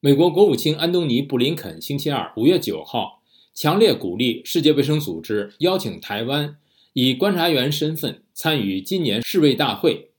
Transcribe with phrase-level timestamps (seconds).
[0.00, 3.20] 美国国务卿安东尼·布林肯星期二（五月九号）
[3.52, 6.56] 强烈鼓励世界卫生组织邀请台湾
[6.92, 10.10] 以观察员身份参与今年世卫大会。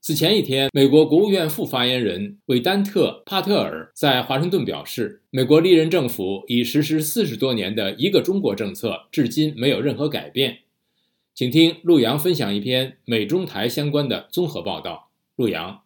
[0.00, 10.58] 此前一天，美国国务院副发言人韦丹特·帕特尔在华盛顿表示，美国历任政府已实施四十多年的一个中国政策，至今没有任何改变。
[11.34, 15.10] 请听陆洋分享一篇美中台相关的综合报道。
[15.34, 15.80] 陆洋，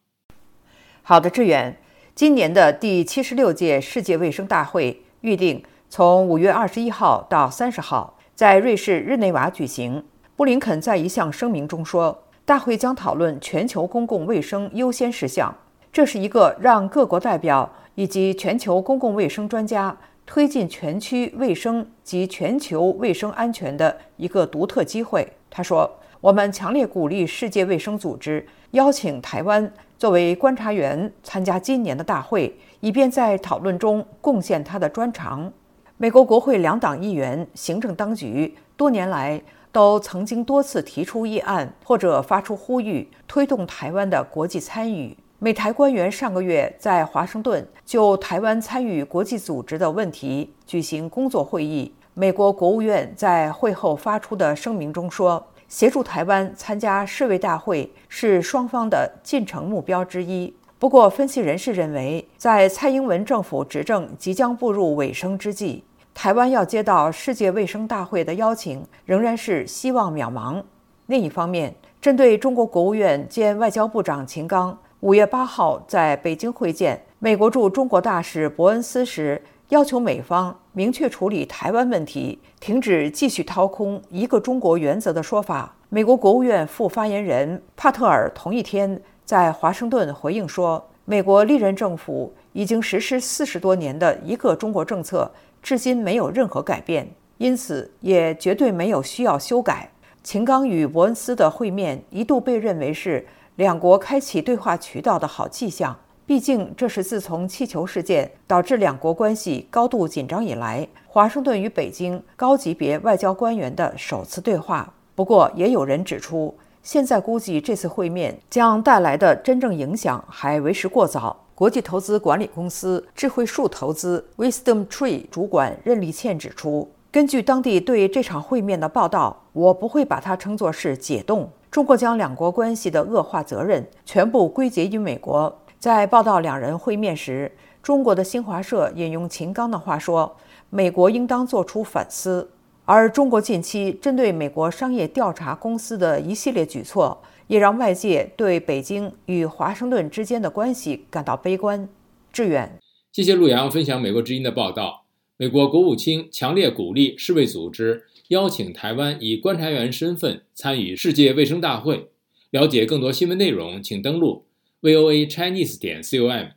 [1.03, 1.79] 好的，志远。
[2.15, 10.05] 今年的第七十六届世界卫生大会预定从五月二十一号到三十号在瑞士日内瓦举行。
[10.37, 15.57] 布林肯在一项声明中说，大会将讨论全球公共卫生优先事项，
[15.91, 25.27] 这是一个让各国代表以及全球公共卫生专家推进全区卫生及全球卫生安全的一个独特机会。
[25.49, 25.91] 他说
[26.21, 35.53] ：“我们强烈鼓励世界卫生组织邀请台湾作为观察员参加今年的大会，以便在讨论中贡献他的专长。”
[35.97, 39.41] 美国国会两党议员、行政当局多年来
[39.71, 45.17] 都曾经多次提出议案或者发出呼吁，推动台湾的国际参与。
[45.39, 51.95] 美台官员上个月在华盛顿就台湾参与国际组织的问题举行工作会议。
[52.15, 70.63] 美国国务院在会后发出的声明中说：“协助台湾参加世卫大会是双方的进程目标之一。”不过，分析人士认为，在蔡英文政府执政即将步入尾声之际，台湾要接到世界卫生大会的邀请，仍然是希望渺茫。
[71.07, 79.41] 另一方面，针对中国国务院兼外交部长秦刚五月八号在北京会见美国驻中国大使伯恩斯时，
[79.73, 85.75] 要求美方明确处理台湾问题，停止继续掏空一个中国原则的说法。
[85.89, 99.91] 美国国务院副发言人帕特尔同一天在华盛顿回应说：“美国历任政府已经实施四十多年的一个中国政策，至今没有任何改变，因此也绝对没有需要修改。”
[100.23, 105.97] 秦刚与伯恩斯的会面一度被认为是两国开启对话渠道的好迹象。
[106.33, 114.95] 毕竟，这是自从气球事件导致两国关系高度紧张以来，华盛顿与北京高级别外交官员的首次对话。
[115.15, 121.39] 不过，也有人指出，现在估计这次会面将带来的真正影响还为时过早。
[121.55, 131.51] 国际投资管理公司智慧树投资 （Wisdom Tree） 主管任立倩指出，根据当地对这场会面的报道，我不会把它称作是解冻。
[131.71, 135.59] 中国将两国关系的恶化责任全部归结于美国。
[135.83, 137.51] 在报道两人会面时，
[137.83, 140.37] 中国的新华社引用秦刚的话说
[140.71, 142.53] ：“美国应当做出反思。”
[142.87, 151.89] 而中国近期针对美国商业调查公司的一系列举措，也让外界对北京与华盛顿之间的关系感到悲观。
[152.33, 152.79] 志远，
[153.11, 155.03] 谢谢陆洋分享美国之音的报道。
[155.37, 162.11] 美国国务卿强烈鼓励世卫组织邀请台湾以观察员身份参与世界卫生大会。
[162.51, 164.45] 了解更多新闻内容，请登录。
[164.83, 166.53] Voa chinese 点 com